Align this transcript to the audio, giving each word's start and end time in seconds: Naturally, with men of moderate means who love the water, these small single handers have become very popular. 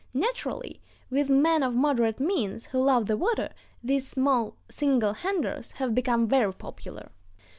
Naturally, 0.15 0.81
with 1.11 1.29
men 1.29 1.61
of 1.61 1.75
moderate 1.75 2.19
means 2.19 2.65
who 2.65 2.79
love 2.83 3.05
the 3.05 3.15
water, 3.15 3.49
these 3.83 4.07
small 4.07 4.55
single 4.67 5.13
handers 5.13 5.73
have 5.73 5.93
become 5.93 6.27
very 6.27 6.51
popular. 6.53 7.11